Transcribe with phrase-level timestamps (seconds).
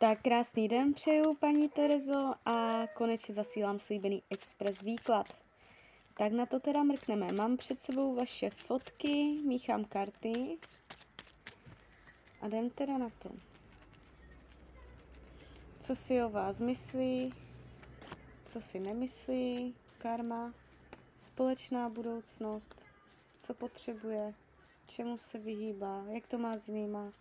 [0.00, 5.26] Tak krásný den přeju, paní Terezo, a konečně zasílám slíbený express výklad.
[6.16, 7.32] Tak na to teda mrkneme.
[7.32, 10.58] Mám před sebou vaše fotky, míchám karty
[12.40, 13.30] a jdem teda na to.
[15.80, 17.34] Co si o vás myslí,
[18.44, 20.54] co si nemyslí, karma,
[21.18, 22.84] společná budoucnost,
[23.36, 24.34] co potřebuje,
[24.86, 27.12] čemu se vyhýbá, jak to má s jinýma,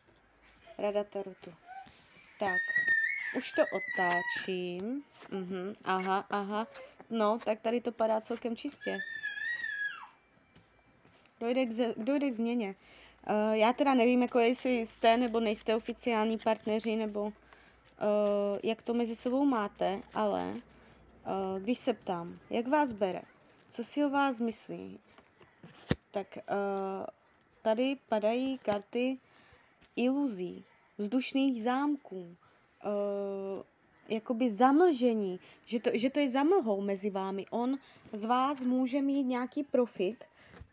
[0.77, 1.51] rada tarotu.
[2.39, 2.61] Tak,
[3.37, 5.03] už to otáčím.
[5.31, 6.67] Mhm, aha, aha.
[7.09, 8.97] No, tak tady to padá celkem čistě.
[11.39, 12.75] Dojde k, ze, dojde k změně.
[13.29, 17.31] Uh, já teda nevím, jako jestli jste nebo nejste oficiální partneři, nebo uh,
[18.63, 23.21] jak to mezi sebou máte, ale uh, když se ptám, jak vás bere,
[23.69, 24.99] co si o vás myslí,
[26.11, 27.05] tak uh,
[27.61, 29.17] tady padají karty
[29.95, 30.65] iluzí,
[30.99, 32.35] vzdušných zámků,
[32.85, 33.63] uh,
[34.09, 37.45] jakoby zamlžení, že to, že to je zamlhou mezi vámi.
[37.51, 37.77] On
[38.13, 40.25] z vás může mít nějaký profit,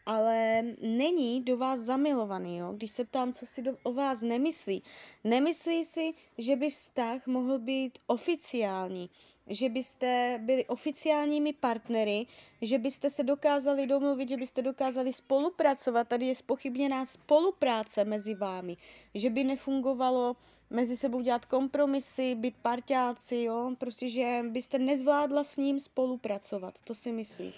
[0.06, 2.72] ale není do vás zamilovaný, jo?
[2.72, 4.82] Když se ptám, co si do, o vás nemyslí.
[5.24, 9.10] Nemyslí si, že by vztah mohl být oficiální,
[9.46, 12.26] že byste byli oficiálními partnery,
[12.62, 16.08] že byste se dokázali domluvit, že byste dokázali spolupracovat.
[16.08, 18.76] Tady je spochybněná spolupráce mezi vámi,
[19.14, 20.36] že by nefungovalo
[20.70, 23.70] mezi sebou dělat kompromisy, být parťáci, jo?
[23.78, 27.54] prostě, že byste nezvládla s ním spolupracovat, to si myslí.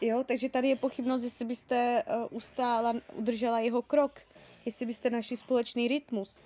[0.00, 4.20] Jo, takže tady je pochybnost, jestli byste uh, ustála, udržela jeho krok,
[4.64, 6.40] jestli byste našli společný rytmus.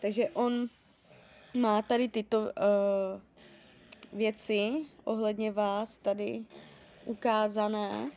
[0.00, 0.68] Takže on
[1.54, 2.50] má tady tyto uh,
[4.12, 6.44] věci ohledně vás tady
[7.04, 8.10] ukázané.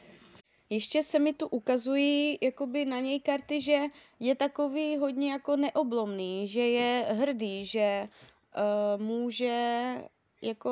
[0.70, 3.80] Ještě se mi tu ukazují jakoby na něj karty, že
[4.20, 9.96] je takový hodně jako neoblomný, že je hrdý, že uh, může
[10.42, 10.72] jako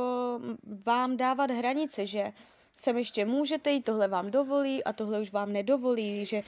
[0.86, 2.34] vám dávat hranice, že
[2.74, 6.44] sem ještě můžete jít, tohle vám dovolí a tohle už vám nedovolí, že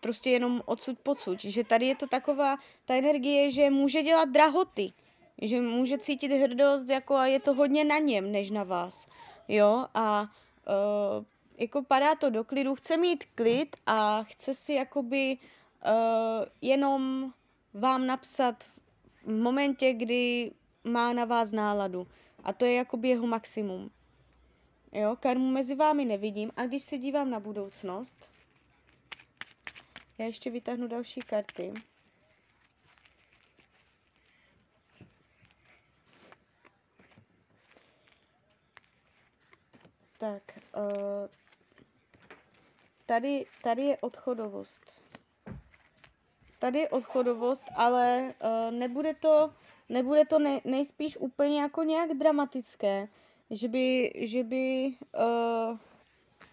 [0.00, 4.92] prostě jenom odsud pocud, že tady je to taková ta energie, že může dělat drahoty,
[5.40, 9.08] že může cítit hrdost jako a je to hodně na něm, než na vás,
[9.48, 11.24] jo, a uh,
[11.58, 17.32] jako padá to do klidu, chce mít klid a chce si jakoby uh, jenom
[17.74, 18.64] vám napsat
[19.24, 20.52] v momentě, kdy
[20.84, 22.06] má na vás náladu.
[22.44, 23.90] A to je jakoby jeho maximum.
[24.92, 26.50] Jo, karmu mezi vámi nevidím.
[26.56, 28.28] A když se dívám na budoucnost,
[30.18, 31.72] já ještě vytáhnu další karty.
[40.20, 40.42] Tak,
[40.76, 41.28] uh,
[43.06, 45.00] tady, tady je odchodovost.
[46.58, 49.52] Tady je odchodovost, ale uh, nebude to,
[49.88, 53.08] nebude to ne, nejspíš úplně jako nějak dramatické,
[53.50, 55.78] že by, že by uh,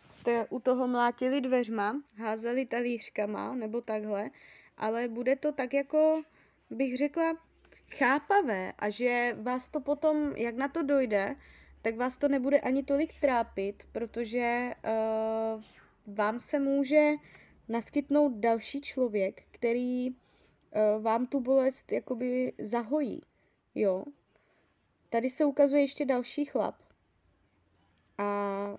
[0.10, 4.30] jste u toho mlátili dveřma, házeli talířkama nebo takhle,
[4.78, 6.22] ale bude to tak jako,
[6.70, 7.38] bych řekla,
[7.98, 11.36] chápavé a že vás to potom, jak na to dojde,
[11.82, 15.62] tak vás to nebude ani tolik trápit, protože uh,
[16.16, 17.12] vám se může
[17.70, 20.16] naskytnout další člověk, který uh,
[21.04, 23.22] vám tu bolest jakoby zahojí,
[23.76, 24.04] jo.
[25.10, 26.76] Tady se ukazuje ještě další chlap.
[28.18, 28.78] A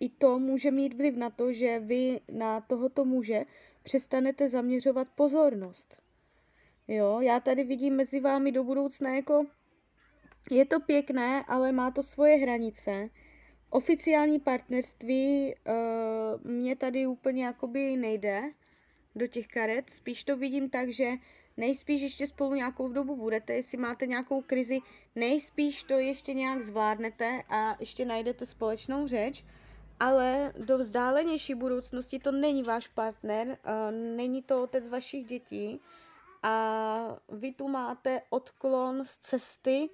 [0.00, 3.44] i to může mít vliv na to, že vy na tohoto muže
[3.82, 6.02] přestanete zaměřovat pozornost.
[6.88, 9.46] Jo, já tady vidím mezi vámi do budoucna jako
[10.50, 13.08] je to pěkné, ale má to svoje hranice.
[13.70, 18.42] Oficiální partnerství uh, mě tady úplně jakoby nejde
[19.14, 19.90] do těch karet.
[19.90, 21.12] Spíš to vidím tak, že
[21.56, 24.78] nejspíš ještě spolu nějakou dobu budete, jestli máte nějakou krizi,
[25.14, 29.44] nejspíš to ještě nějak zvládnete a ještě najdete společnou řeč,
[30.00, 35.80] ale do vzdálenější budoucnosti to není váš partner, uh, není to otec vašich dětí
[36.42, 39.88] a vy tu máte odklon z cesty,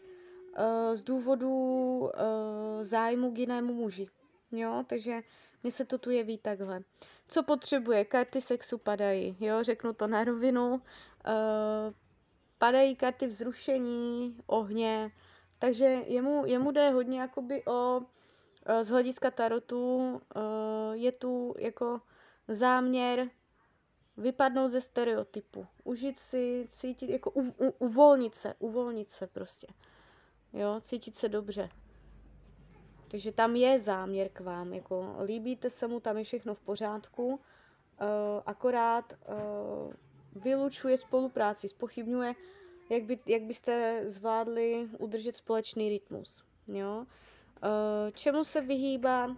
[0.94, 2.10] z důvodu uh,
[2.82, 4.08] zájmu k jinému muži.
[4.52, 5.22] Jo, takže
[5.62, 6.80] mně se to tu jeví takhle.
[7.28, 8.04] Co potřebuje?
[8.04, 10.74] Karty sexu padají, jo, řeknu to na rovinu.
[10.74, 10.80] Uh,
[12.58, 15.12] padají karty vzrušení, ohně,
[15.58, 18.00] takže jemu, jemu jde hodně jakoby o,
[18.82, 19.96] z hlediska tarotu,
[20.36, 22.00] uh, je tu jako
[22.48, 23.30] záměr
[24.16, 29.66] vypadnout ze stereotypu, užít si, cítit, jako u, u, uvolnit se, uvolnit se prostě
[30.52, 31.68] jo, cítit se dobře.
[33.08, 37.26] Takže tam je záměr k vám, jako líbíte se mu, tam je všechno v pořádku,
[37.26, 37.38] uh,
[38.46, 42.34] akorát uh, vylučuje spolupráci, spochybňuje
[42.92, 46.44] jak, by, jak byste zvládli udržet společný rytmus.
[46.66, 47.06] Jo?
[47.62, 49.36] Eh, čemu se vyhýbá?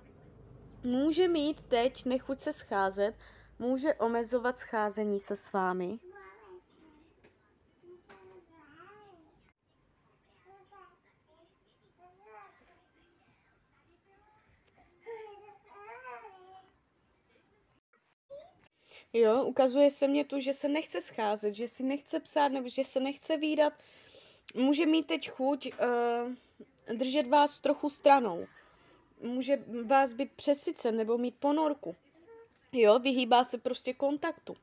[0.83, 3.15] Může mít teď nechuť se scházet,
[3.59, 5.99] může omezovat scházení se s vámi.
[19.17, 22.85] Jo, ukazuje se mě tu, že se nechce scházet, že si nechce psát nebo že
[22.85, 23.73] se nechce výdat.
[24.55, 28.47] Může mít teď chuť uh, držet vás trochu stranou.
[29.23, 31.97] Může vás být přesycen nebo mít ponorku.
[32.73, 34.57] Jo, vyhýbá se prostě kontaktu.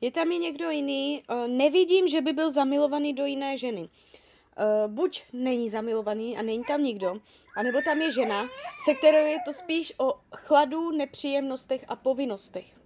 [0.00, 3.80] Je tam i někdo jiný, uh, nevidím, že by byl zamilovaný do jiné ženy.
[3.80, 7.20] Uh, buď není zamilovaný a není tam nikdo,
[7.56, 8.48] anebo tam je žena,
[8.84, 12.77] se kterou je to spíš o chladu, nepříjemnostech a povinnostech.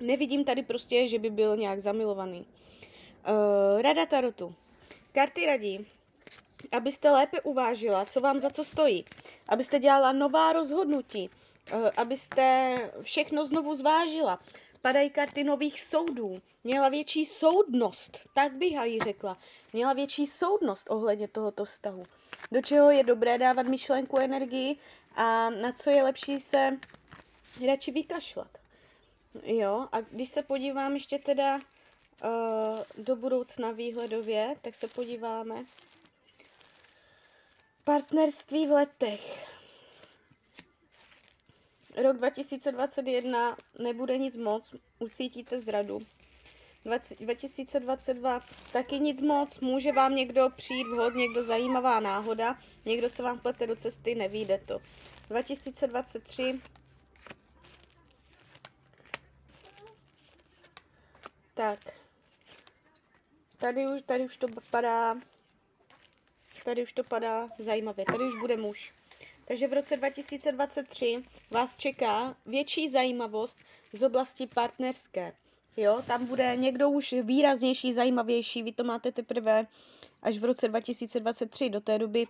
[0.00, 2.46] Nevidím tady prostě, že by byl nějak zamilovaný.
[3.28, 4.54] Uh, rada Tarotu.
[5.12, 5.86] Karty radí,
[6.72, 9.04] abyste lépe uvážila, co vám za co stojí.
[9.48, 11.30] Abyste dělala nová rozhodnutí.
[11.72, 14.38] Uh, abyste všechno znovu zvážila.
[14.82, 16.40] Padají karty nových soudů.
[16.64, 19.38] Měla větší soudnost, tak bych ji řekla.
[19.72, 22.02] Měla větší soudnost ohledně tohoto vztahu.
[22.52, 24.76] Do čeho je dobré dávat myšlenku energii
[25.16, 26.78] a na co je lepší se
[27.66, 28.48] radši vykašlat.
[29.42, 35.64] Jo, a když se podívám ještě teda uh, do budoucna výhledově, tak se podíváme.
[37.84, 39.52] Partnerství v letech.
[41.96, 46.00] Rok 2021 nebude nic moc, usítíte zradu.
[47.20, 48.40] 2022
[48.72, 53.66] taky nic moc, může vám někdo přijít vhod, někdo zajímavá náhoda, někdo se vám plete
[53.66, 54.78] do cesty, nevíde to.
[55.28, 56.60] 2023
[61.56, 61.78] Tak.
[63.56, 65.16] Tady už, tady už to padá,
[66.64, 68.94] tady už to padá zajímavě, tady už bude muž.
[69.44, 73.58] Takže v roce 2023 vás čeká větší zajímavost
[73.92, 75.32] z oblasti partnerské.
[75.76, 79.66] Jo, tam bude někdo už výraznější, zajímavější, vy to máte teprve
[80.22, 82.26] až v roce 2023, do té doby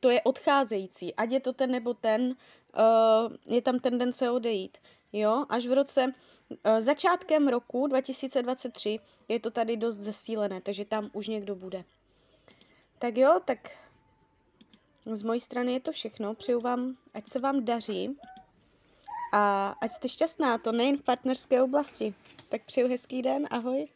[0.00, 4.78] to je odcházející, ať je to ten nebo ten, uh, je tam tendence odejít.
[5.12, 6.12] Jo, až v roce
[6.64, 11.84] Eh, začátkem roku 2023 je to tady dost zesílené, takže tam už někdo bude.
[12.98, 13.58] Tak jo, tak
[15.12, 16.34] z mojí strany je to všechno.
[16.34, 18.18] Přeju vám, ať se vám daří
[19.32, 22.14] a ať jste šťastná, to nejen v partnerské oblasti.
[22.48, 23.88] Tak přeju hezký den, ahoj.